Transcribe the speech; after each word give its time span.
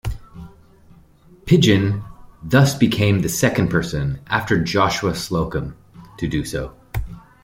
Pidgeon 1.45 2.01
thus 2.41 2.73
became 2.75 3.21
the 3.21 3.29
second 3.29 3.67
person, 3.69 4.19
after 4.25 4.59
Joshua 4.59 5.13
Slocum, 5.13 5.77
to 6.17 6.27
do 6.27 6.43
so. 6.43 6.73